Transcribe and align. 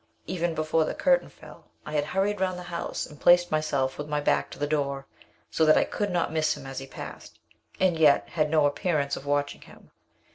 Even 0.25 0.55
before 0.55 0.83
the 0.83 0.95
curtain 0.95 1.29
fell, 1.29 1.67
I 1.85 1.93
had 1.93 2.05
hurried 2.05 2.41
round 2.41 2.57
the 2.57 2.63
house 2.73 3.05
and 3.05 3.21
placed 3.21 3.51
myself 3.51 3.99
with 3.99 4.09
my 4.09 4.19
back 4.19 4.49
to 4.49 4.57
the 4.57 4.65
door, 4.65 5.05
so 5.51 5.63
that 5.63 5.77
I 5.77 5.83
could 5.83 6.09
not 6.09 6.33
miss 6.33 6.57
him 6.57 6.65
as 6.65 6.79
he 6.79 6.87
passed, 6.87 7.37
and 7.79 7.99
yet 7.99 8.29
had 8.29 8.49
no 8.49 8.65
appearance 8.65 9.15
of 9.15 9.27
watching 9.27 9.61
him. 9.61 9.91